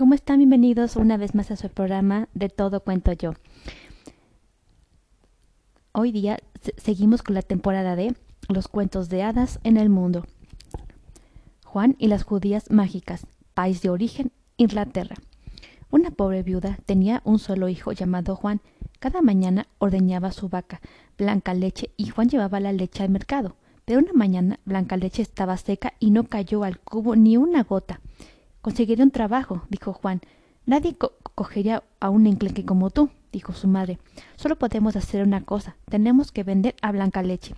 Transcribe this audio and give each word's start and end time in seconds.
¿Cómo 0.00 0.14
están? 0.14 0.38
Bienvenidos 0.38 0.96
una 0.96 1.18
vez 1.18 1.34
más 1.34 1.50
a 1.50 1.56
su 1.56 1.68
programa 1.68 2.30
de 2.32 2.48
Todo 2.48 2.80
Cuento 2.80 3.12
Yo. 3.12 3.34
Hoy 5.92 6.10
día 6.10 6.38
seguimos 6.78 7.22
con 7.22 7.34
la 7.34 7.42
temporada 7.42 7.96
de 7.96 8.14
Los 8.48 8.66
cuentos 8.66 9.10
de 9.10 9.22
hadas 9.22 9.60
en 9.62 9.76
el 9.76 9.90
mundo. 9.90 10.24
Juan 11.66 11.96
y 11.98 12.06
las 12.06 12.22
judías 12.22 12.70
mágicas, 12.70 13.26
país 13.52 13.82
de 13.82 13.90
origen, 13.90 14.32
Inglaterra. 14.56 15.16
Una 15.90 16.10
pobre 16.10 16.42
viuda 16.42 16.78
tenía 16.86 17.20
un 17.26 17.38
solo 17.38 17.68
hijo 17.68 17.92
llamado 17.92 18.36
Juan. 18.36 18.62
Cada 19.00 19.20
mañana 19.20 19.66
ordeñaba 19.76 20.32
su 20.32 20.48
vaca, 20.48 20.80
Blanca 21.18 21.52
Leche, 21.52 21.90
y 21.98 22.08
Juan 22.08 22.30
llevaba 22.30 22.58
la 22.58 22.72
leche 22.72 23.02
al 23.02 23.10
mercado. 23.10 23.56
Pero 23.84 24.00
una 24.00 24.14
mañana 24.14 24.60
Blanca 24.64 24.96
Leche 24.96 25.20
estaba 25.20 25.58
seca 25.58 25.92
y 26.00 26.10
no 26.10 26.24
cayó 26.24 26.64
al 26.64 26.78
cubo 26.78 27.16
ni 27.16 27.36
una 27.36 27.64
gota. 27.64 28.00
Conseguiré 28.62 29.02
un 29.02 29.10
trabajo, 29.10 29.62
dijo 29.70 29.92
Juan. 29.92 30.20
Nadie 30.66 30.96
cogería 31.34 31.82
a 31.98 32.10
un 32.10 32.26
enclenque 32.26 32.64
como 32.64 32.90
tú, 32.90 33.08
dijo 33.32 33.54
su 33.54 33.66
madre. 33.68 33.98
Solo 34.36 34.56
podemos 34.56 34.96
hacer 34.96 35.22
una 35.22 35.42
cosa. 35.42 35.76
Tenemos 35.88 36.30
que 36.30 36.44
vender 36.44 36.74
a 36.82 36.92
Blanca 36.92 37.22
Leche. 37.22 37.54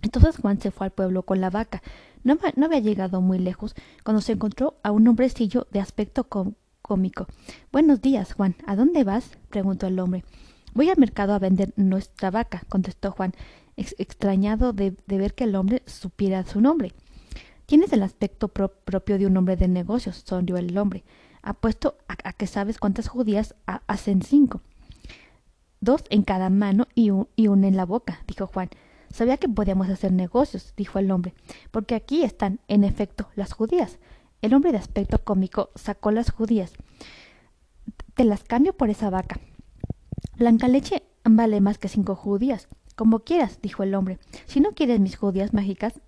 Entonces 0.00 0.36
Juan 0.36 0.60
se 0.60 0.70
fue 0.70 0.86
al 0.86 0.92
pueblo 0.92 1.24
con 1.24 1.40
la 1.40 1.50
vaca. 1.50 1.82
No, 2.22 2.38
no 2.54 2.66
había 2.66 2.78
llegado 2.78 3.20
muy 3.20 3.40
lejos 3.40 3.74
cuando 4.04 4.20
se 4.20 4.32
encontró 4.32 4.78
a 4.84 4.92
un 4.92 5.08
hombrecillo 5.08 5.66
de 5.72 5.80
aspecto 5.80 6.28
cómico. 6.82 7.26
Buenos 7.72 8.00
días, 8.00 8.34
Juan. 8.34 8.54
¿A 8.66 8.76
dónde 8.76 9.02
vas? 9.02 9.36
preguntó 9.50 9.88
el 9.88 9.98
hombre. 9.98 10.24
Voy 10.72 10.88
al 10.88 10.98
mercado 10.98 11.34
a 11.34 11.40
vender 11.40 11.72
nuestra 11.76 12.30
vaca, 12.30 12.62
contestó 12.68 13.10
Juan, 13.10 13.32
extrañado 13.76 14.72
de 14.72 14.94
ver 15.06 15.34
que 15.34 15.44
el 15.44 15.56
hombre 15.56 15.82
supiera 15.86 16.44
su 16.44 16.60
nombre. 16.60 16.92
Tienes 17.68 17.92
el 17.92 18.02
aspecto 18.02 18.48
propio 18.48 19.18
de 19.18 19.26
un 19.26 19.36
hombre 19.36 19.54
de 19.58 19.68
negocios, 19.68 20.22
sonrió 20.24 20.56
el 20.56 20.78
hombre. 20.78 21.04
Apuesto 21.42 21.98
a, 22.08 22.32
que 22.32 22.46
sabes 22.46 22.78
cuántas 22.78 23.08
judías 23.08 23.56
hacen 23.66 24.22
cinco. 24.22 24.62
Dos 25.78 26.02
en 26.08 26.22
cada 26.22 26.48
mano 26.48 26.88
y, 26.94 27.10
un, 27.10 27.28
y 27.36 27.48
una 27.48 27.68
en 27.68 27.76
la 27.76 27.84
boca, 27.84 28.22
dijo 28.26 28.46
Juan. 28.46 28.70
Sabía 29.12 29.36
que 29.36 29.50
podíamos 29.50 29.90
hacer 29.90 30.12
negocios, 30.12 30.72
dijo 30.78 30.98
el 30.98 31.10
hombre, 31.10 31.34
porque 31.70 31.94
aquí 31.94 32.22
están, 32.24 32.58
en 32.68 32.84
efecto, 32.84 33.28
las 33.36 33.52
judías. 33.52 33.98
El 34.40 34.54
hombre 34.54 34.72
de 34.72 34.78
aspecto 34.78 35.18
cómico 35.22 35.68
sacó 35.74 36.10
las 36.10 36.30
judías. 36.30 36.72
Te 38.14 38.24
las 38.24 38.44
cambio 38.44 38.72
por 38.72 38.88
esa 38.88 39.10
vaca. 39.10 39.40
Blanca 40.38 40.68
leche 40.68 41.02
vale 41.22 41.60
más 41.60 41.76
que 41.76 41.88
cinco 41.88 42.14
judías. 42.14 42.66
Como 42.96 43.18
quieras, 43.18 43.60
dijo 43.60 43.82
el 43.82 43.94
hombre. 43.94 44.18
Si 44.46 44.60
no 44.60 44.72
quieres 44.72 45.00
mis 45.00 45.16
judías 45.18 45.52
mágicas, 45.52 46.00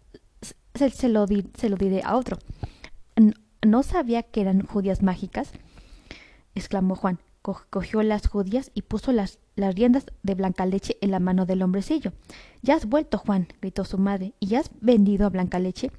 se, 0.88 1.08
lo, 1.08 1.26
se 1.26 1.68
lo 1.68 1.76
diré 1.76 2.02
a 2.04 2.16
otro. 2.16 2.38
¿No 3.66 3.82
sabía 3.82 4.22
que 4.22 4.40
eran 4.40 4.62
judías 4.66 5.02
mágicas? 5.02 5.52
exclamó 6.54 6.96
Juan. 6.96 7.18
cogió 7.42 8.02
las 8.02 8.26
judías 8.26 8.70
y 8.74 8.82
puso 8.82 9.12
las, 9.12 9.38
las 9.54 9.74
riendas 9.74 10.06
de 10.22 10.34
blanca 10.34 10.64
leche 10.66 10.96
en 11.00 11.10
la 11.10 11.20
mano 11.20 11.44
del 11.44 11.62
hombrecillo. 11.62 12.12
Ya 12.62 12.74
has 12.74 12.86
vuelto, 12.86 13.18
Juan, 13.18 13.48
gritó 13.60 13.84
su 13.84 13.98
madre, 13.98 14.32
y 14.40 14.46
ya 14.46 14.60
has 14.60 14.70
vendido 14.80 15.26
a 15.26 15.30
blanca 15.30 15.58
leche. 15.58 15.90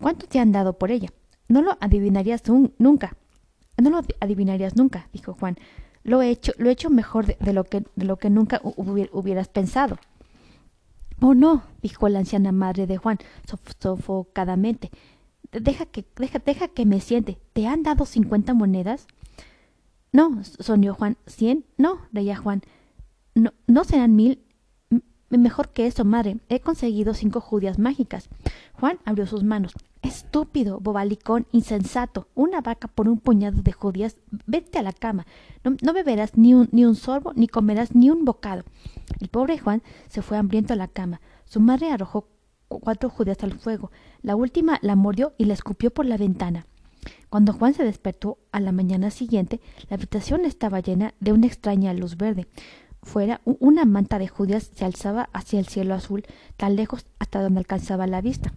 ¿Cuánto 0.00 0.26
te 0.26 0.38
han 0.38 0.52
dado 0.52 0.78
por 0.78 0.90
ella? 0.90 1.08
No 1.48 1.62
lo 1.62 1.76
adivinarías 1.80 2.42
nunca. 2.78 3.16
No 3.76 3.90
lo 3.90 4.00
adivinarías 4.20 4.76
nunca, 4.76 5.08
dijo 5.12 5.34
Juan. 5.34 5.56
Lo 6.04 6.22
he 6.22 6.30
hecho, 6.30 6.52
lo 6.56 6.68
he 6.68 6.72
hecho 6.72 6.90
mejor 6.90 7.26
de, 7.26 7.52
lo, 7.52 7.64
que, 7.64 7.84
de 7.94 8.04
lo 8.04 8.16
que 8.16 8.30
nunca 8.30 8.60
hubieras 8.64 9.48
pensado. 9.48 9.98
Oh, 11.24 11.34
no, 11.34 11.62
dijo 11.80 12.08
la 12.08 12.18
anciana 12.18 12.50
madre 12.50 12.88
de 12.88 12.96
Juan, 12.96 13.18
sofocadamente. 13.78 14.90
Deja 15.52 15.86
que, 15.86 16.04
deja, 16.16 16.40
deja 16.40 16.66
que 16.66 16.84
me 16.84 17.00
siente. 17.00 17.38
¿Te 17.52 17.68
han 17.68 17.84
dado 17.84 18.06
cincuenta 18.06 18.54
monedas? 18.54 19.06
No, 20.10 20.42
sonrió 20.42 20.94
Juan. 20.94 21.16
¿Cien? 21.26 21.64
No, 21.78 22.00
reía 22.12 22.36
Juan. 22.36 22.62
No, 23.36 23.54
no 23.68 23.84
serán 23.84 24.16
mil. 24.16 24.40
mejor 25.30 25.68
que 25.68 25.86
eso, 25.86 26.04
madre. 26.04 26.38
He 26.48 26.58
conseguido 26.58 27.14
cinco 27.14 27.40
judías 27.40 27.78
mágicas. 27.78 28.28
Juan 28.72 28.98
abrió 29.04 29.24
sus 29.28 29.44
manos. 29.44 29.74
Estúpido, 30.02 30.80
bobalicón, 30.80 31.46
insensato. 31.52 32.28
Una 32.34 32.60
vaca 32.60 32.88
por 32.88 33.08
un 33.08 33.18
puñado 33.18 33.62
de 33.62 33.72
judías. 33.72 34.16
Vete 34.46 34.78
a 34.78 34.82
la 34.82 34.92
cama. 34.92 35.26
No, 35.64 35.76
no 35.80 35.92
beberás 35.92 36.36
ni 36.36 36.54
un, 36.54 36.68
ni 36.72 36.84
un 36.84 36.96
sorbo, 36.96 37.32
ni 37.34 37.46
comerás 37.46 37.94
ni 37.94 38.10
un 38.10 38.24
bocado. 38.24 38.64
El 39.20 39.28
pobre 39.28 39.58
Juan 39.58 39.82
se 40.08 40.22
fue 40.22 40.36
hambriento 40.36 40.72
a 40.72 40.76
la 40.76 40.88
cama. 40.88 41.20
Su 41.44 41.60
madre 41.60 41.90
arrojó 41.90 42.28
cuatro 42.68 43.10
judías 43.10 43.42
al 43.44 43.52
fuego. 43.52 43.90
La 44.22 44.34
última 44.34 44.78
la 44.82 44.96
mordió 44.96 45.34
y 45.38 45.44
la 45.44 45.54
escupió 45.54 45.90
por 45.90 46.06
la 46.06 46.16
ventana. 46.16 46.66
Cuando 47.30 47.52
Juan 47.52 47.74
se 47.74 47.84
despertó 47.84 48.38
a 48.50 48.60
la 48.60 48.72
mañana 48.72 49.10
siguiente, 49.10 49.60
la 49.88 49.96
habitación 49.96 50.44
estaba 50.44 50.80
llena 50.80 51.14
de 51.20 51.32
una 51.32 51.46
extraña 51.46 51.94
luz 51.94 52.16
verde. 52.16 52.46
Fuera, 53.02 53.40
una 53.44 53.84
manta 53.84 54.18
de 54.18 54.28
judías 54.28 54.70
se 54.74 54.84
alzaba 54.84 55.28
hacia 55.32 55.58
el 55.58 55.66
cielo 55.66 55.94
azul, 55.94 56.24
tan 56.56 56.76
lejos 56.76 57.06
hasta 57.18 57.42
donde 57.42 57.60
alcanzaba 57.60 58.06
la 58.06 58.20
vista. 58.20 58.52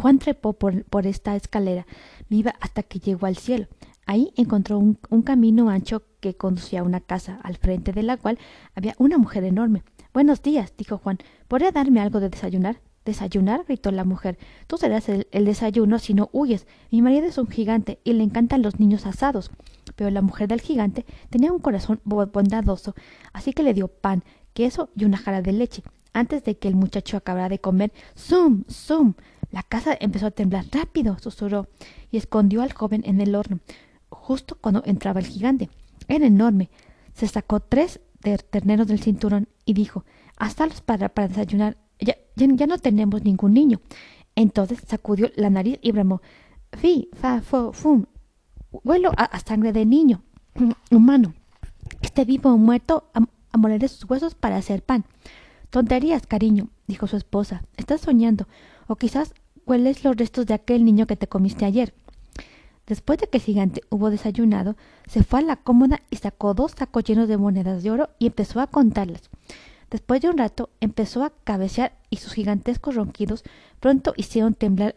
Juan 0.00 0.18
trepó 0.18 0.54
por, 0.54 1.06
esta 1.06 1.36
escalera 1.36 1.86
viva 2.28 2.54
hasta 2.60 2.82
que 2.82 2.98
llegó 2.98 3.26
al 3.26 3.36
cielo. 3.36 3.66
Ahí 4.06 4.32
encontró 4.36 4.78
un, 4.78 5.22
camino 5.22 5.70
ancho 5.70 6.02
que 6.20 6.34
conducía 6.34 6.80
a 6.80 6.84
una 6.84 7.00
casa, 7.00 7.38
al 7.42 7.56
frente 7.56 7.92
de 7.92 8.02
la 8.02 8.16
cual 8.16 8.38
había 8.74 8.94
una 8.98 9.18
mujer 9.18 9.44
enorme. 9.44 9.84
Buenos 10.12 10.42
días, 10.42 10.74
dijo 10.76 10.98
Juan. 10.98 11.18
¿Podría 11.46 11.70
darme 11.70 12.00
algo 12.00 12.20
de 12.20 12.30
desayunar? 12.30 12.80
¿Desayunar? 13.04 13.64
gritó 13.66 13.90
la 13.90 14.04
mujer. 14.04 14.38
Tú 14.66 14.76
serás 14.76 15.08
el, 15.08 15.26
desayuno 15.32 15.98
si 15.98 16.14
no 16.14 16.30
huyes. 16.32 16.66
Mi 16.90 17.02
marido 17.02 17.26
es 17.26 17.38
un 17.38 17.48
gigante 17.48 18.00
y 18.04 18.12
le 18.12 18.24
encantan 18.24 18.62
los 18.62 18.78
niños 18.78 19.06
asados. 19.06 19.50
Pero 19.96 20.10
la 20.10 20.22
mujer 20.22 20.48
del 20.48 20.60
gigante 20.60 21.04
tenía 21.30 21.52
un 21.52 21.58
corazón 21.58 22.00
bondadoso, 22.04 22.94
así 23.32 23.52
que 23.52 23.62
le 23.62 23.74
dio 23.74 23.88
pan, 23.88 24.24
queso 24.52 24.90
y 24.96 25.04
una 25.04 25.18
jara 25.18 25.42
de 25.42 25.52
leche. 25.52 25.82
Antes 26.12 26.44
de 26.44 26.58
que 26.58 26.68
el 26.68 26.76
muchacho 26.76 27.16
acabara 27.16 27.48
de 27.48 27.58
comer, 27.58 27.92
¡zum! 28.14 28.64
¡zum! 28.68 29.14
La 29.52 29.62
casa 29.62 29.96
empezó 30.00 30.26
a 30.26 30.30
temblar. 30.32 30.64
¡Rápido! 30.72 31.18
susurró 31.20 31.68
y 32.10 32.16
escondió 32.16 32.62
al 32.62 32.72
joven 32.72 33.02
en 33.06 33.20
el 33.20 33.36
horno 33.36 33.60
justo 34.12 34.56
cuando 34.60 34.82
entraba 34.86 35.20
el 35.20 35.26
gigante. 35.26 35.68
Era 36.08 36.26
enorme. 36.26 36.70
Se 37.14 37.26
sacó 37.26 37.60
tres 37.60 38.00
terneros 38.50 38.86
del 38.86 39.00
cinturón 39.00 39.48
y 39.64 39.74
dijo, 39.74 40.04
los 40.38 40.80
para, 40.80 41.08
desayunar. 41.08 41.76
Ya, 42.00 42.16
no 42.66 42.78
tenemos 42.78 43.22
ningún 43.22 43.54
niño. 43.54 43.80
Entonces 44.34 44.80
sacudió 44.86 45.30
la 45.36 45.50
nariz 45.50 45.78
y 45.82 45.92
bramó, 45.92 46.22
fi, 46.72 47.08
fa, 47.12 47.42
fo, 47.42 47.72
fum. 47.72 48.06
Huelo 48.70 49.12
a, 49.16 49.38
sangre 49.40 49.72
de 49.72 49.84
niño 49.84 50.22
humano. 50.90 51.34
Esté 52.00 52.24
vivo 52.24 52.50
o 52.50 52.56
muerto, 52.56 53.10
amoleré 53.52 53.88
sus 53.88 54.08
huesos 54.08 54.34
para 54.34 54.56
hacer 54.56 54.82
pan. 54.82 55.04
Tonterías, 55.70 56.26
cariño, 56.26 56.68
dijo 56.86 57.06
su 57.06 57.16
esposa. 57.16 57.62
Estás 57.76 58.00
soñando. 58.00 58.46
O 58.86 58.96
quizás 58.96 59.34
hueles 59.66 60.04
los 60.04 60.16
restos 60.16 60.46
de 60.46 60.54
aquel 60.54 60.84
niño 60.84 61.06
que 61.06 61.16
te 61.16 61.28
comiste 61.28 61.64
ayer. 61.64 61.94
Después 62.86 63.18
de 63.18 63.28
que 63.28 63.38
el 63.38 63.44
gigante 63.44 63.82
hubo 63.90 64.10
desayunado, 64.10 64.76
se 65.06 65.22
fue 65.22 65.40
a 65.40 65.42
la 65.42 65.56
cómoda 65.56 66.02
y 66.10 66.16
sacó 66.16 66.54
dos 66.54 66.72
sacos 66.72 67.04
llenos 67.04 67.28
de 67.28 67.36
monedas 67.36 67.82
de 67.82 67.90
oro 67.90 68.10
y 68.18 68.26
empezó 68.26 68.60
a 68.60 68.66
contarlas. 68.66 69.30
Después 69.90 70.20
de 70.20 70.30
un 70.30 70.38
rato 70.38 70.70
empezó 70.80 71.22
a 71.22 71.32
cabecear 71.44 71.96
y 72.10 72.16
sus 72.16 72.32
gigantescos 72.32 72.94
ronquidos 72.94 73.44
pronto 73.78 74.14
hicieron 74.16 74.54
temblar 74.54 74.96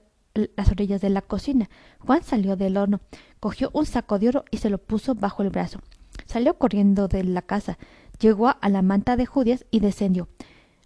las 0.55 0.71
orillas 0.71 1.01
de 1.01 1.09
la 1.09 1.21
cocina. 1.21 1.69
Juan 1.99 2.23
salió 2.23 2.55
del 2.55 2.77
horno, 2.77 3.01
cogió 3.39 3.69
un 3.73 3.85
saco 3.85 4.19
de 4.19 4.29
oro 4.29 4.45
y 4.51 4.57
se 4.57 4.69
lo 4.69 4.77
puso 4.77 5.15
bajo 5.15 5.43
el 5.43 5.49
brazo. 5.49 5.79
Salió 6.25 6.57
corriendo 6.57 7.07
de 7.07 7.23
la 7.23 7.41
casa, 7.41 7.77
llegó 8.19 8.49
a 8.59 8.69
la 8.69 8.81
manta 8.81 9.15
de 9.15 9.25
judías 9.25 9.65
y 9.69 9.79
descendió. 9.79 10.27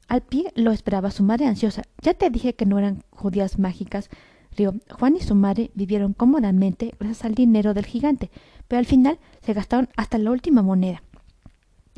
Al 0.10 0.22
pie 0.22 0.52
lo 0.56 0.72
esperaba 0.72 1.12
su 1.12 1.24
madre 1.24 1.46
ansiosa. 1.46 1.84
Ya 2.02 2.14
te 2.14 2.30
dije 2.30 2.56
que 2.56 2.66
no 2.66 2.78
eran 2.78 3.04
judías 3.12 3.58
mágicas, 3.60 4.10
Juan 4.92 5.16
y 5.16 5.22
su 5.22 5.36
madre 5.36 5.72
vivieron 5.74 6.14
cómodamente 6.14 6.94
gracias 7.00 7.26
al 7.26 7.36
dinero 7.36 7.74
del 7.74 7.86
gigante, 7.86 8.30
pero 8.68 8.80
al 8.80 8.86
final 8.86 9.20
se 9.42 9.54
gastaron 9.54 9.88
hasta 9.96 10.18
la 10.18 10.32
última 10.32 10.62
moneda. 10.62 11.02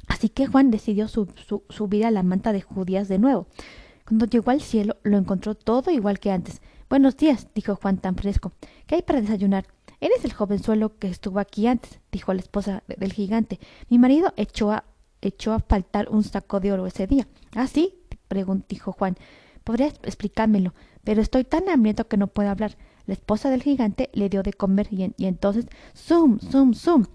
Así 0.08 0.30
que 0.30 0.46
Juan 0.46 0.70
decidió 0.70 1.08
subir 1.08 2.06
a 2.06 2.12
la 2.12 2.22
manta 2.22 2.52
de 2.54 2.62
judías 2.62 3.08
de 3.08 3.18
nuevo. 3.18 3.48
Cuando 4.06 4.26
llegó 4.26 4.52
al 4.52 4.62
cielo, 4.62 4.98
lo 5.04 5.18
encontró 5.18 5.56
todo 5.56 5.90
igual 5.90 6.20
que 6.20 6.32
antes. 6.32 6.62
Buenos 6.90 7.16
días, 7.18 7.48
dijo 7.56 7.76
Juan 7.76 7.98
tan 7.98 8.16
fresco. 8.16 8.52
¿Qué 8.86 8.96
hay 8.96 9.02
para 9.02 9.22
desayunar? 9.22 9.66
Eres 10.02 10.26
el 10.26 10.34
jovenzuelo 10.34 10.98
que 10.98 11.08
estuvo 11.08 11.40
aquí 11.40 11.66
antes, 11.68 12.00
dijo 12.12 12.34
la 12.34 12.42
esposa 12.42 12.84
del 12.88 13.14
gigante. 13.14 13.60
Mi 13.90 13.98
marido 13.98 14.34
echó 14.36 14.72
a, 14.72 14.84
echó 15.22 15.54
a 15.54 15.60
faltar 15.60 16.10
un 16.10 16.24
saco 16.24 16.60
de 16.60 16.74
oro 16.74 16.86
ese 16.86 17.08
día. 17.08 17.28
¿Ah, 17.56 17.68
sí? 17.68 18.01
Dijo 18.68 18.92
Juan. 18.92 19.16
¿Podrías 19.64 19.94
explicármelo? 20.04 20.74
pero 21.04 21.22
estoy 21.22 21.44
tan 21.44 21.68
hambriento 21.70 22.08
que 22.08 22.18
no 22.18 22.28
puedo 22.28 22.50
hablar. 22.50 22.78
La 23.08 23.14
esposa 23.14 23.50
del 23.50 23.64
gigante 23.64 24.10
le 24.14 24.30
dio 24.30 24.44
de 24.44 24.54
comer 24.54 24.88
y, 24.92 25.26
entonces, 25.26 25.66
¡zum, 25.96 26.40
zum, 26.40 26.74
zum! 26.74 27.06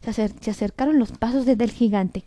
Se, 0.00 0.28
se 0.28 0.50
acercaron 0.50 0.98
los 0.98 1.12
pasos 1.12 1.46
del 1.46 1.70
gigante. 1.70 2.24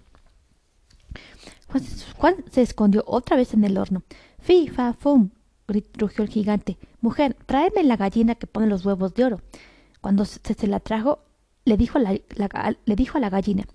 Juan, 2.17 2.35
se 2.49 2.61
escondió 2.61 3.03
otra 3.05 3.35
vez 3.35 3.53
en 3.53 3.63
el 3.63 3.77
horno. 3.77 4.03
¡Fi, 4.39 4.69
fa, 4.69 4.93
fum! 4.93 5.29
rugió 5.67 6.23
el 6.23 6.29
gigante. 6.29 6.77
Mujer, 7.01 7.35
tráeme 7.45 7.83
la 7.83 7.97
gallina 7.97 8.35
que 8.35 8.47
pone 8.47 8.67
los 8.67 8.85
huevos 8.85 9.13
de 9.13 9.25
oro. 9.25 9.41
Cuando 10.01 10.25
se, 10.25 10.39
se 10.53 10.67
la 10.67 10.79
trajo, 10.79 11.19
le 11.65 11.77
dijo, 11.77 11.99
la, 11.99 12.17
le 12.85 12.95
dijo 12.95 13.17
a 13.17 13.21
la 13.21 13.29
gallina, 13.29 13.65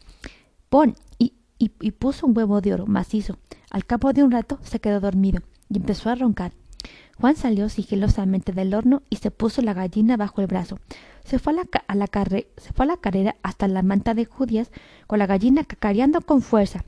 pon, 0.71 0.97
y, 1.19 1.35
y 1.59 1.91
puso 1.93 2.27
un 2.27 2.37
huevo 2.37 2.61
de 2.61 2.75
oro 2.75 2.87
macizo. 2.87 3.39
Al 3.75 3.85
cabo 3.87 4.13
de 4.13 4.23
un 4.23 4.31
rato 4.31 4.61
se 4.63 4.79
quedó 4.79 5.01
dormido 5.01 5.43
y 5.69 5.79
empezó 5.79 6.09
a 6.09 6.15
roncar. 6.15 6.53
Juan 7.19 7.35
salió 7.35 7.69
sigilosamente 7.69 8.53
del 8.53 8.73
horno 8.73 9.03
y 9.11 9.17
se 9.17 9.33
puso 9.33 9.63
la 9.63 9.75
gallina 9.75 10.17
bajo 10.17 10.41
el 10.41 10.47
brazo. 10.47 10.79
Se 11.25 11.41
fue 11.41 11.55
a 11.55 11.57
la, 11.57 11.65
a 11.89 11.95
la, 11.97 12.07
se 12.57 12.73
fue 12.73 12.85
a 12.85 12.87
la 12.87 12.97
carrera 12.99 13.35
hasta 13.43 13.67
la 13.67 13.83
manta 13.83 14.15
de 14.15 14.27
judías 14.27 14.71
con 15.09 15.19
la 15.19 15.27
gallina 15.27 15.65
cacareando 15.65 16.21
con 16.21 16.41
fuerza. 16.41 16.85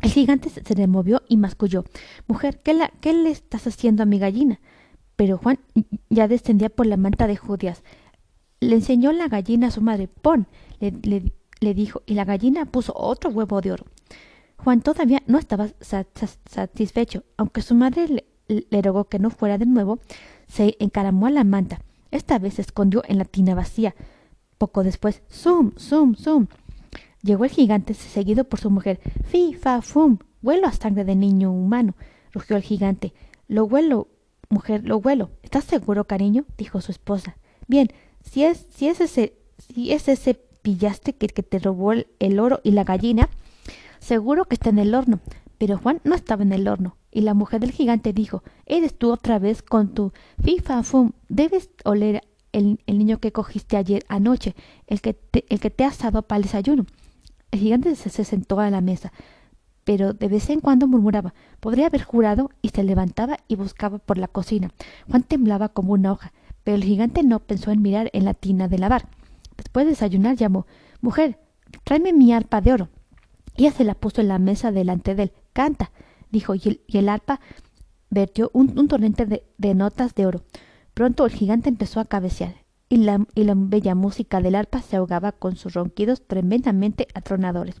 El 0.00 0.10
gigante 0.10 0.48
se 0.48 0.62
removió 0.74 1.20
y 1.28 1.36
masculló. 1.36 1.84
Mujer, 2.28 2.62
¿qué, 2.62 2.74
¿qué 3.02 3.12
le 3.12 3.28
estás 3.28 3.66
haciendo 3.66 4.04
a 4.04 4.06
mi 4.06 4.18
gallina? 4.18 4.60
Pero 5.16 5.36
Juan 5.36 5.58
ya 6.08 6.28
descendía 6.28 6.70
por 6.70 6.86
la 6.86 6.96
manta 6.96 7.26
de 7.26 7.36
judías. 7.36 7.82
Le 8.60 8.76
enseñó 8.76 9.12
la 9.12 9.28
gallina 9.28 9.66
a 9.66 9.70
su 9.70 9.82
madre. 9.82 10.08
Pon, 10.08 10.46
le, 10.80 11.34
le 11.60 11.74
dijo, 11.74 12.00
y 12.06 12.14
la 12.14 12.24
gallina 12.24 12.64
puso 12.64 12.94
otro 12.96 13.28
huevo 13.28 13.60
de 13.60 13.72
oro. 13.72 13.84
Juan 14.58 14.80
todavía 14.80 15.22
no 15.26 15.38
estaba 15.38 15.68
satisfecho, 15.80 17.22
aunque 17.36 17.62
su 17.62 17.74
madre 17.74 18.24
le, 18.48 18.82
rogó 18.82 19.04
que 19.04 19.18
no 19.18 19.30
fuera 19.30 19.56
de 19.56 19.66
nuevo, 19.66 20.00
se 20.48 20.76
encaramó 20.80 21.26
a 21.26 21.30
la 21.30 21.44
manta. 21.44 21.80
Esta 22.10 22.38
vez 22.38 22.54
se 22.54 22.62
escondió 22.62 23.02
en 23.06 23.18
la 23.18 23.24
tina 23.24 23.54
vacía. 23.54 23.94
Poco 24.58 24.82
después, 24.82 25.22
¡zum, 25.30 25.72
zum, 25.76 26.16
zum! 26.16 26.48
Llegó 27.22 27.44
el 27.44 27.50
gigante 27.50 27.94
seguido 27.94 28.44
por 28.44 28.58
su 28.58 28.70
mujer. 28.70 29.00
¡Fi, 29.24 29.54
fa, 29.54 29.80
fum! 29.80 30.18
Huelo 30.42 30.66
a 30.66 30.72
sangre 30.72 31.04
de 31.04 31.14
niño 31.14 31.52
humano, 31.52 31.94
rugió 32.32 32.56
el 32.56 32.62
gigante. 32.62 33.12
Lo 33.46 33.64
huelo, 33.64 34.08
mujer, 34.48 34.84
lo 34.84 34.98
huelo. 34.98 35.30
¿Estás 35.42 35.64
seguro, 35.64 36.04
cariño? 36.04 36.46
dijo 36.56 36.80
su 36.80 36.90
esposa. 36.90 37.36
Bien, 37.68 37.88
si 38.22 38.44
es, 38.44 38.66
si 38.70 38.88
es 38.88 39.00
ese, 39.00 39.38
si 39.58 39.92
es 39.92 40.08
ese 40.08 40.34
pillaste 40.34 41.12
que, 41.12 41.28
que 41.28 41.42
te 41.42 41.58
robó 41.60 41.92
el 41.92 42.40
oro 42.40 42.60
y 42.64 42.72
la 42.72 42.84
gallina, 42.84 43.28
Seguro 44.08 44.46
que 44.46 44.54
está 44.54 44.70
en 44.70 44.78
el 44.78 44.94
horno. 44.94 45.20
Pero 45.58 45.76
Juan 45.76 46.00
no 46.02 46.14
estaba 46.14 46.42
en 46.42 46.54
el 46.54 46.66
horno, 46.66 46.96
y 47.10 47.20
la 47.20 47.34
mujer 47.34 47.60
del 47.60 47.72
gigante 47.72 48.14
dijo 48.14 48.42
Eres 48.64 48.96
tú 48.96 49.12
otra 49.12 49.38
vez 49.38 49.60
con 49.60 49.92
tu 49.92 50.14
fifa 50.42 50.82
fum. 50.82 51.12
Debes 51.28 51.68
oler 51.84 52.22
el, 52.52 52.80
el, 52.86 52.96
niño 52.96 53.18
que 53.18 53.32
cogiste 53.32 53.76
ayer 53.76 54.06
anoche, 54.08 54.54
el 54.86 55.02
que 55.02 55.12
te, 55.12 55.44
el 55.50 55.60
que 55.60 55.68
te 55.68 55.86
para 56.26 56.36
el 56.38 56.42
desayuno. 56.44 56.86
El 57.50 57.60
gigante 57.60 57.94
se, 57.96 58.08
se 58.08 58.24
sentó 58.24 58.58
a 58.60 58.70
la 58.70 58.80
mesa, 58.80 59.12
pero 59.84 60.14
de 60.14 60.28
vez 60.28 60.48
en 60.48 60.60
cuando 60.60 60.86
murmuraba 60.86 61.34
Podría 61.60 61.88
haber 61.88 62.02
jurado 62.02 62.50
y 62.62 62.70
se 62.70 62.84
levantaba 62.84 63.36
y 63.46 63.56
buscaba 63.56 63.98
por 63.98 64.16
la 64.16 64.28
cocina. 64.28 64.70
Juan 65.10 65.22
temblaba 65.22 65.68
como 65.68 65.92
una 65.92 66.12
hoja, 66.12 66.32
pero 66.64 66.76
el 66.76 66.84
gigante 66.84 67.24
no 67.24 67.40
pensó 67.40 67.72
en 67.72 67.82
mirar 67.82 68.08
en 68.14 68.24
la 68.24 68.32
tina 68.32 68.68
de 68.68 68.78
lavar. 68.78 69.06
Después 69.58 69.84
de 69.84 69.90
desayunar 69.90 70.36
llamó 70.36 70.66
Mujer, 71.02 71.38
tráeme 71.84 72.14
mi 72.14 72.32
arpa 72.32 72.62
de 72.62 72.72
oro. 72.72 72.88
Ella 73.58 73.72
se 73.72 73.82
la 73.82 73.94
puso 73.94 74.20
en 74.20 74.28
la 74.28 74.38
mesa 74.38 74.70
delante 74.70 75.16
de 75.16 75.24
él. 75.24 75.32
Canta, 75.52 75.90
dijo, 76.30 76.54
y 76.54 76.80
el, 76.86 77.08
arpa 77.08 77.40
vertió 78.08 78.52
un, 78.54 78.86
torrente 78.86 79.26
de, 79.26 79.74
notas 79.74 80.14
de 80.14 80.26
oro. 80.26 80.44
Pronto 80.94 81.26
el 81.26 81.32
gigante 81.32 81.68
empezó 81.68 81.98
a 81.98 82.04
cabecear, 82.04 82.54
y 82.88 82.98
la, 82.98 83.26
y 83.34 83.42
la 83.42 83.54
bella 83.56 83.96
música 83.96 84.40
del 84.40 84.54
arpa 84.54 84.80
se 84.80 84.96
ahogaba 84.96 85.32
con 85.32 85.56
sus 85.56 85.74
ronquidos 85.74 86.24
tremendamente 86.24 87.08
atronadores. 87.14 87.80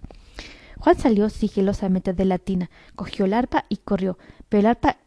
Juan 0.80 0.98
salió 0.98 1.30
sigilosamente 1.30 2.12
de 2.12 2.24
la 2.24 2.38
tina, 2.38 2.70
cogió 2.96 3.24
el 3.24 3.32
arpa 3.32 3.64
y 3.68 3.76
corrió, 3.76 4.18
pero 4.48 4.60
el 4.60 4.66
arpa 4.66 4.98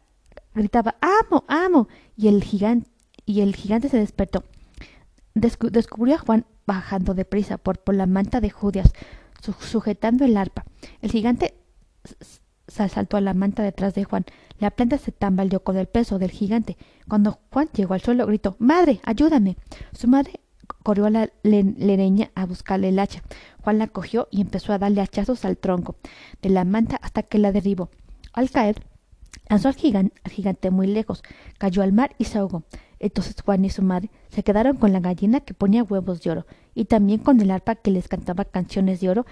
gritaba 0.54 0.96
¡Amo! 1.02 1.44
¡Amo! 1.48 1.88
y 2.16 2.28
el 2.28 2.42
gigante, 2.42 2.90
y 3.26 3.42
el 3.42 3.54
gigante 3.56 3.90
se 3.90 3.98
despertó. 3.98 4.44
descubrió 5.34 6.14
a 6.14 6.18
Juan 6.18 6.46
bajando 6.66 7.12
deprisa 7.12 7.58
por, 7.58 7.78
por 7.78 7.94
la 7.94 8.06
manta 8.06 8.40
de 8.40 8.48
Judas, 8.48 8.92
sujetando 9.42 10.24
el 10.24 10.36
arpa. 10.36 10.64
El 11.00 11.10
gigante 11.10 11.54
se 12.68 12.88
saltó 12.88 13.16
a 13.16 13.20
la 13.20 13.34
manta 13.34 13.62
detrás 13.62 13.94
de 13.94 14.04
Juan. 14.04 14.24
La 14.58 14.70
planta 14.70 14.98
se 14.98 15.12
tambaleó 15.12 15.62
con 15.62 15.76
el 15.76 15.86
peso 15.86 16.18
del 16.18 16.30
gigante. 16.30 16.76
Cuando 17.08 17.40
Juan 17.50 17.68
llegó 17.74 17.94
al 17.94 18.00
suelo, 18.00 18.26
gritó 18.26 18.56
Madre, 18.58 19.00
ayúdame. 19.04 19.56
Su 19.92 20.08
madre 20.08 20.40
corrió 20.82 21.06
a 21.06 21.10
la 21.10 21.30
lereña 21.42 22.30
a 22.34 22.46
buscarle 22.46 22.88
el 22.88 22.98
hacha. 22.98 23.22
Juan 23.62 23.78
la 23.78 23.88
cogió 23.88 24.28
y 24.30 24.40
empezó 24.40 24.72
a 24.72 24.78
darle 24.78 25.00
hachazos 25.00 25.44
al 25.44 25.58
tronco 25.58 25.96
de 26.40 26.50
la 26.50 26.64
manta 26.64 26.96
hasta 27.02 27.22
que 27.22 27.38
la 27.38 27.52
derribó. 27.52 27.90
Al 28.32 28.50
caer, 28.50 28.82
lanzó 29.48 29.68
al 29.68 29.74
gigante, 29.74 30.20
al 30.24 30.32
gigante 30.32 30.70
muy 30.70 30.86
lejos, 30.86 31.22
cayó 31.58 31.82
al 31.82 31.92
mar 31.92 32.14
y 32.18 32.24
se 32.24 32.38
ahogó. 32.38 32.64
Entonces 32.98 33.34
Juan 33.44 33.64
y 33.64 33.70
su 33.70 33.82
madre 33.82 34.10
se 34.28 34.42
quedaron 34.42 34.76
con 34.76 34.92
la 34.92 35.00
gallina 35.00 35.40
que 35.40 35.54
ponía 35.54 35.82
huevos 35.82 36.22
de 36.22 36.30
oro 36.30 36.46
y 36.74 36.86
también 36.86 37.20
con 37.20 37.40
el 37.40 37.50
arpa 37.50 37.74
que 37.74 37.90
les 37.90 38.08
cantaba 38.08 38.44
canciones 38.44 39.00
de 39.00 39.10
oro 39.10 39.26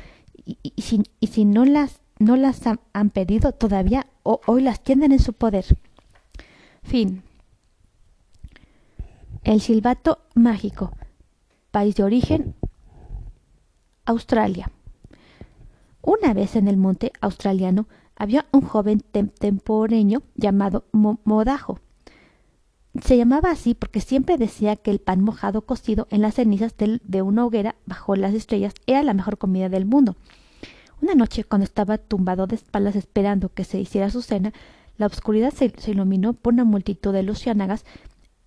y, 0.45 0.59
si, 0.81 1.03
y 1.21 1.29
si, 1.29 1.45
no 1.45 1.65
las, 1.65 2.01
no 2.19 2.37
las 2.37 2.63
han, 2.67 3.11
pedido 3.11 3.53
todavía 3.53 4.07
o, 4.23 4.41
hoy 4.47 4.63
las 4.63 4.83
tienen 4.83 5.13
en 5.13 5.19
su 5.19 5.33
poder. 5.33 5.65
Fin. 6.83 7.23
El 9.45 9.61
silbato 9.61 10.19
mágico. 10.35 10.93
País 11.71 11.95
de 11.97 12.03
origen. 12.03 12.55
Australia. 14.05 14.71
Una 16.03 16.35
vez 16.35 16.57
en 16.57 16.69
el 16.69 16.77
monte 16.77 17.13
australiano 17.21 17.87
había 18.17 18.47
un 18.53 18.63
joven 18.63 19.01
temporeño 19.01 20.23
llamado 20.35 20.85
Modajo 20.93 21.79
se 23.03 23.17
llamaba 23.17 23.51
así 23.51 23.75
porque 23.75 24.01
siempre 24.01 24.37
decía 24.37 24.77
que 24.77 24.91
el 24.91 25.01
pan 25.01 25.23
mojado 25.23 25.63
cocido 25.63 26.07
en 26.11 26.23
las 26.23 26.35
cenizas 26.35 26.75
de 26.77 27.23
una 27.23 27.45
hoguera 27.45 27.77
bajo 27.87 28.17
las 28.17 28.35
estrellas 28.35 28.75
era 28.87 29.03
la 29.03 29.15
mejor 29.15 29.39
comida 29.39 29.69
del 29.69 29.87
mundo. 29.87 30.17
Una 31.01 31.15
noche, 31.15 31.45
cuando 31.45 31.65
estaba 31.65 31.99
tumbado 31.99 32.47
de 32.47 32.57
espaldas 32.57 32.97
esperando 32.97 33.49
que 33.49 33.65
se 33.65 33.81
hiciera 33.81 34.11
su 34.11 34.23
cena, 34.23 34.53
la 34.99 35.07
oscuridad 35.07 35.53
se, 35.53 35.73
iluminó 35.87 36.35
por 36.35 36.53
una 36.53 36.65
multitud 36.65 37.13
de 37.13 37.23
luciánagas 37.23 37.85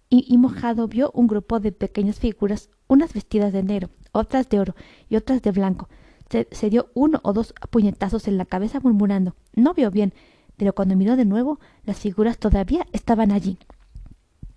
y, 0.09 0.25
y, 0.27 0.37
mojado 0.37 0.87
vio 0.87 1.09
un 1.15 1.25
grupo 1.25 1.59
de 1.59 1.71
pequeñas 1.71 2.19
figuras, 2.19 2.69
unas 2.87 3.13
vestidas 3.13 3.53
de 3.53 3.63
negro, 3.63 3.89
otras 4.11 4.49
de 4.49 4.59
oro 4.59 4.75
y 5.09 5.15
otras 5.15 5.41
de 5.41 5.51
blanco. 5.51 5.89
Se, 6.29 6.47
se 6.51 6.69
dio 6.69 6.89
uno 6.93 7.19
o 7.23 7.33
dos 7.33 7.55
puñetazos 7.71 8.27
en 8.27 8.37
la 8.37 8.45
cabeza 8.45 8.79
murmurando 8.79 9.35
No 9.55 9.73
vio 9.73 9.89
bien, 9.89 10.13
pero 10.55 10.73
cuando 10.73 10.95
miró 10.95 11.15
de 11.15 11.25
nuevo, 11.25 11.59
las 11.85 11.99
figuras 11.99 12.37
todavía 12.37 12.85
estaban 12.91 13.31
allí. 13.31 13.57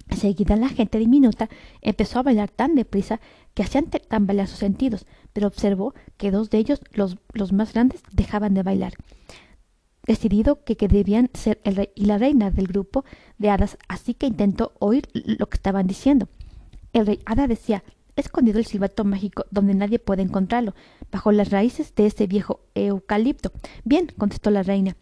Enseguida 0.08 0.56
la 0.56 0.68
gente 0.68 0.98
diminuta 0.98 1.48
empezó 1.82 2.18
a 2.18 2.22
bailar 2.22 2.50
tan 2.50 2.74
deprisa 2.74 3.20
que 3.54 3.62
hacían 3.62 3.86
tambalear 3.86 4.46
sus 4.46 4.58
sentidos, 4.58 5.06
pero 5.32 5.48
observó 5.48 5.94
que 6.16 6.30
dos 6.30 6.50
de 6.50 6.58
ellos, 6.58 6.80
los, 6.92 7.52
más 7.52 7.72
grandes, 7.72 8.02
dejaban 8.12 8.54
de 8.54 8.62
bailar. 8.62 8.92
Decidido 10.06 10.62
que, 10.62 10.76
debían 10.76 11.30
ser 11.34 11.60
el 11.64 11.76
rey 11.76 11.90
y 11.96 12.04
la 12.04 12.18
reina 12.18 12.50
del 12.50 12.68
grupo 12.68 13.04
de 13.38 13.50
hadas, 13.50 13.76
así 13.88 14.14
que 14.14 14.26
intentó 14.26 14.72
oír 14.78 15.08
lo 15.12 15.48
que 15.48 15.56
estaban 15.56 15.86
diciendo. 15.86 16.28
El 16.92 17.06
rey 17.06 17.20
hada 17.26 17.48
decía 17.48 17.82
escondido 18.14 18.58
el 18.58 18.66
silbato 18.66 19.04
mágico 19.04 19.44
donde 19.50 19.74
nadie 19.74 19.98
puede 19.98 20.22
encontrarlo, 20.22 20.74
bajo 21.10 21.32
las 21.32 21.50
raíces 21.50 21.94
de 21.94 22.06
ese 22.06 22.26
viejo 22.26 22.60
eucalipto. 22.74 23.52
Bien, 23.84 24.06
contestó 24.16 24.50
la 24.50 24.62
reina, 24.62 24.96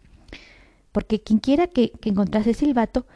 porque 0.93 1.21
quienquiera 1.21 1.67
que, 1.67 1.91
que 1.91 2.09
encontrase 2.09 2.51
el 2.51 2.57
silbato 2.57 3.07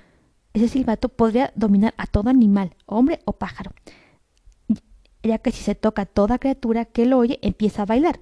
ese 0.59 0.69
silbato 0.69 1.09
podría 1.09 1.53
dominar 1.57 1.95
a 1.97 2.07
todo 2.07 2.31
animal, 2.31 2.75
hombre 2.87 3.21
o 3.25 3.33
pájaro, 3.33 3.73
ya 5.23 5.39
que 5.39 5.51
si 5.51 5.63
se 5.63 5.75
toca 5.75 6.07
toda 6.07 6.39
criatura 6.39 6.85
que 6.85 7.07
lo 7.07 7.19
oye 7.19 7.39
empieza 7.43 7.83
a 7.83 7.87
bailar. 7.87 8.21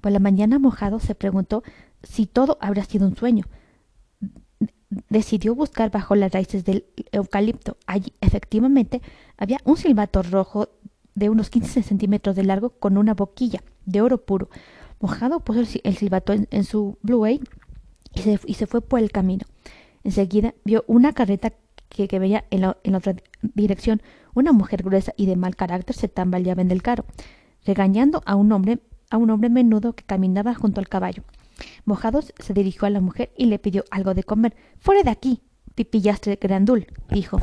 Por 0.00 0.12
la 0.12 0.18
mañana 0.18 0.58
mojado 0.58 0.98
se 0.98 1.14
preguntó 1.14 1.62
si 2.02 2.26
todo 2.26 2.58
habría 2.60 2.84
sido 2.84 3.06
un 3.06 3.16
sueño. 3.16 3.44
Decidió 5.08 5.54
buscar 5.54 5.90
bajo 5.90 6.16
las 6.16 6.32
raíces 6.32 6.64
del 6.64 6.86
eucalipto. 7.12 7.76
Allí, 7.86 8.12
efectivamente, 8.20 9.02
había 9.36 9.58
un 9.64 9.76
silbato 9.76 10.22
rojo 10.22 10.68
de 11.14 11.28
unos 11.28 11.50
15 11.50 11.82
centímetros 11.82 12.34
de 12.34 12.44
largo 12.44 12.70
con 12.70 12.96
una 12.96 13.14
boquilla 13.14 13.62
de 13.84 14.00
oro 14.00 14.24
puro. 14.24 14.48
Mojado 15.00 15.40
puso 15.40 15.60
el 15.84 15.96
silbato 15.96 16.32
en, 16.32 16.64
su 16.64 16.98
Blue 17.02 17.26
y 17.28 17.40
se, 18.14 18.40
y 18.46 18.54
se 18.54 18.66
fue 18.66 18.80
por 18.80 19.00
el 19.00 19.12
camino. 19.12 19.46
Enseguida 20.02 20.54
vio 20.64 20.84
una 20.86 21.12
carreta 21.12 21.52
que, 22.08 22.18
veía 22.18 22.44
en 22.50 22.62
la, 22.62 22.76
en 22.84 22.94
otra 22.94 23.14
dirección. 23.42 24.02
Una 24.34 24.52
mujer 24.52 24.82
gruesa 24.82 25.12
y 25.16 25.26
de 25.26 25.36
mal 25.36 25.56
carácter 25.56 25.96
se 25.96 26.08
tambaleaba 26.08 26.62
en 26.62 26.70
el 26.70 26.82
carro, 26.82 27.04
regañando 27.64 28.22
a 28.26 28.36
un 28.36 28.52
hombre, 28.52 28.80
a 29.10 29.16
un 29.16 29.30
hombre 29.30 29.50
menudo 29.50 29.94
que 29.94 30.04
caminaba 30.04 30.54
junto 30.54 30.80
al 30.80 30.88
caballo. 30.88 31.22
Mojados 31.84 32.32
se 32.38 32.54
dirigió 32.54 32.86
a 32.86 32.90
la 32.90 33.00
mujer 33.00 33.32
y 33.36 33.46
le 33.46 33.58
pidió 33.58 33.84
algo 33.90 34.14
de 34.14 34.24
comer. 34.24 34.54
Fuera 34.78 35.02
de 35.02 35.10
aquí, 35.10 35.40
pipillastre 35.74 36.38
grandul, 36.40 36.86
dijo. 37.10 37.38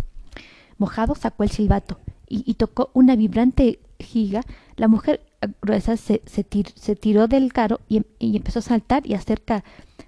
Mojado 0.78 1.16
sacó 1.16 1.44
el 1.44 1.50
silbato 1.50 2.00
y, 2.30 2.54
tocó 2.56 2.92
una 2.94 3.16
vibrante 3.16 3.80
giga. 4.00 4.42
La 4.76 4.88
mujer 4.88 5.22
gruesa 5.62 5.98
se, 5.98 6.22
se, 6.26 6.44
tiró 6.44 7.28
del 7.28 7.52
carro 7.52 7.80
y, 7.88 8.04
y, 8.20 8.38
empezó 8.38 8.60
a 8.60 8.64
saltar 8.64 9.08
y 9.08 9.14
hacer 9.14 9.42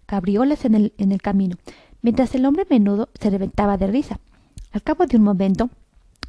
cabriolas 0.06 0.66
en 0.66 0.76
el, 0.76 0.94
en 0.98 1.12
el 1.12 1.22
camino 1.22 1.58
mientras 2.02 2.34
el 2.36 2.46
hombre 2.46 2.66
menudo 2.70 3.10
se 3.20 3.30
reventaba 3.30 3.78
de 3.78 3.88
risa. 3.88 4.20
Al 4.72 4.84
cabo 4.84 5.06
de 5.06 5.18
un 5.18 5.24
momento, 5.24 5.70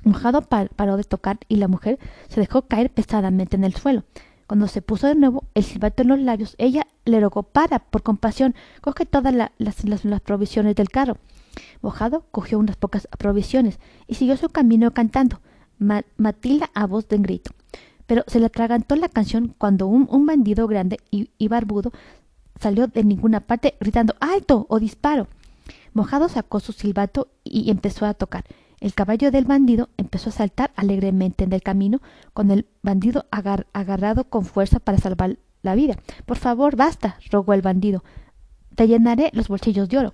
Mojado 0.05 0.43
paró 0.43 0.97
de 0.97 1.05
tocar 1.05 1.39
y 1.49 1.57
la 1.57 1.69
mujer 1.69 1.99
se 2.29 2.41
dejó 2.41 2.63
caer 2.63 2.91
pesadamente 2.91 3.57
en 3.57 3.65
el 3.65 3.75
suelo. 3.75 4.05
Cuando 4.47 4.67
se 4.67 4.83
puso 4.83 5.07
de 5.07 5.15
nuevo 5.15 5.45
el 5.55 5.63
silbato 5.63 6.03
en 6.03 6.09
los 6.09 6.19
labios, 6.19 6.57
ella 6.59 6.87
le 7.05 7.21
rogó 7.21 7.45
para, 7.45 7.79
por 7.79 8.03
compasión, 8.03 8.55
coge 8.81 9.07
todas 9.07 9.33
las, 9.35 9.51
las, 9.59 10.21
provisiones 10.23 10.75
del 10.75 10.89
carro. 10.89 11.19
Mojado 11.83 12.25
cogió 12.31 12.59
unas 12.59 12.77
pocas 12.77 13.07
provisiones 13.19 13.79
y 14.09 14.15
siguió 14.15 14.37
su 14.37 14.49
camino 14.49 14.93
cantando 14.93 15.41
Matilda 15.79 16.71
a 16.75 16.87
voz 16.87 17.09
de 17.09 17.19
grito. 17.19 17.53
Pero 18.07 18.25
se 18.27 18.41
le 18.41 18.47
atragantó 18.47 18.97
la 18.97 19.09
canción 19.09 19.55
cuando 19.57 19.87
un, 19.87 20.27
bandido 20.27 20.67
grande 20.67 20.99
y, 21.11 21.31
y, 21.39 21.47
barbudo 21.47 21.93
salió 22.59 22.89
de 22.89 23.05
ninguna 23.05 23.41
parte 23.41 23.77
gritando 23.81 24.17
¡Alto! 24.19 24.67
o 24.69 24.81
disparo. 24.81 25.29
Mojado 25.93 26.29
sacó 26.29 26.61
su 26.61 26.73
silbato 26.73 27.29
y 27.45 27.71
empezó 27.71 28.07
a 28.07 28.15
tocar. 28.15 28.45
El 28.81 28.95
caballo 28.95 29.31
del 29.31 29.45
bandido 29.45 29.91
empezó 29.99 30.31
a 30.31 30.33
saltar 30.33 30.73
alegremente 30.75 31.45
en 31.45 31.53
el 31.53 31.63
camino, 31.63 32.01
con 32.33 32.51
el 32.51 32.67
bandido 32.83 33.27
agarrado 33.31 34.25
con 34.25 34.47
fuerza 34.47 34.79
para 34.79 34.99
salvar 34.99 35.39
la 35.63 35.75
vida. 35.75 35.97
Por 36.25 36.39
favor, 36.39 36.77
basta, 36.77 37.19
rogó 37.31 37.53
el 37.53 37.63
bandido. 37.63 38.03
Te 38.75 38.89
llenaré 38.89 39.31
los 39.35 39.49
bolsillos 39.49 39.89
de 39.89 39.99
oro. 39.99 40.13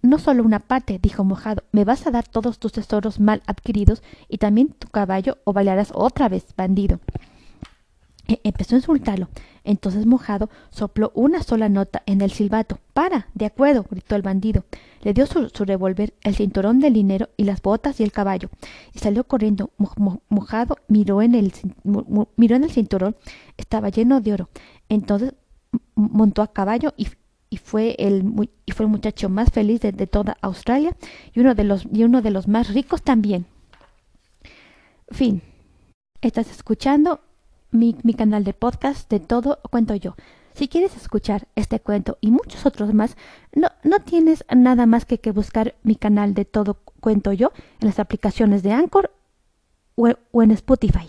No 0.00 0.18
solo 0.18 0.42
una 0.42 0.60
parte, 0.60 0.98
dijo 1.00 1.24
Mojado, 1.24 1.62
me 1.72 1.84
vas 1.84 2.06
a 2.06 2.10
dar 2.10 2.26
todos 2.26 2.58
tus 2.58 2.72
tesoros 2.72 3.20
mal 3.20 3.42
adquiridos 3.46 4.02
y 4.28 4.38
también 4.38 4.68
tu 4.68 4.88
caballo 4.88 5.38
o 5.44 5.52
bailarás 5.52 5.90
otra 5.94 6.28
vez, 6.28 6.46
bandido. 6.56 7.00
E 8.32 8.40
empezó 8.44 8.74
a 8.74 8.78
insultarlo. 8.78 9.28
Entonces 9.62 10.06
Mojado 10.06 10.48
sopló 10.70 11.12
una 11.14 11.42
sola 11.42 11.68
nota 11.68 12.02
en 12.06 12.22
el 12.22 12.30
silbato. 12.30 12.78
Para. 12.94 13.26
De 13.34 13.44
acuerdo. 13.44 13.84
gritó 13.90 14.16
el 14.16 14.22
bandido. 14.22 14.64
Le 15.02 15.12
dio 15.12 15.26
su, 15.26 15.50
revólver, 15.64 16.14
el 16.22 16.34
cinturón 16.34 16.80
del 16.80 16.94
dinero 16.94 17.28
y 17.36 17.44
las 17.44 17.60
botas 17.60 18.00
y 18.00 18.04
el 18.04 18.12
caballo. 18.12 18.48
Y 18.94 19.00
salió 19.00 19.24
corriendo. 19.24 19.70
mojado 20.28 20.76
miró 20.88 21.20
en, 21.20 21.34
el, 21.34 21.52
miró 22.36 22.56
en 22.56 22.64
el 22.64 22.70
cinturón. 22.70 23.16
Estaba 23.58 23.90
lleno 23.90 24.22
de 24.22 24.32
oro. 24.32 24.48
Entonces 24.88 25.34
montó 25.94 26.40
a 26.40 26.52
caballo 26.52 26.94
y, 26.96 27.08
y 27.50 27.58
fue 27.58 27.96
el, 27.98 28.48
y 28.64 28.72
fue 28.72 28.86
el 28.86 28.90
muchacho 28.90 29.28
más 29.28 29.50
feliz 29.50 29.80
de, 29.82 30.06
toda 30.06 30.38
Australia 30.40 30.96
y 31.34 31.40
uno 31.40 31.54
de 31.54 31.64
los, 31.64 31.86
y 31.92 32.04
uno 32.04 32.22
de 32.22 32.30
los 32.30 32.48
más 32.48 32.72
ricos 32.72 33.02
también. 33.02 33.44
Fin. 35.10 35.42
Estás 36.22 36.50
escuchando 36.50 37.20
mi, 37.72 37.94
canal 38.14 38.44
de 38.44 38.54
podcast 38.54 39.10
de 39.10 39.20
todo 39.20 39.58
cuento 39.70 39.94
yo. 39.94 40.14
Si 40.54 40.68
quieres 40.68 40.96
escuchar 40.96 41.48
este 41.56 41.80
cuento 41.80 42.18
y 42.20 42.30
muchos 42.30 42.66
otros 42.66 42.92
más, 42.94 43.16
no, 43.54 43.68
no 43.82 44.00
tienes 44.00 44.44
nada 44.54 44.86
más 44.86 45.06
que, 45.06 45.18
que 45.18 45.32
buscar 45.32 45.74
mi 45.82 45.96
canal 45.96 46.34
de 46.34 46.44
todo 46.44 46.74
cuento 47.00 47.32
yo 47.32 47.52
en 47.80 47.88
las 47.88 47.98
aplicaciones 47.98 48.62
de 48.62 48.72
Anchor 48.72 49.10
o 49.96 50.42
en 50.42 50.50
Spotify. 50.50 51.08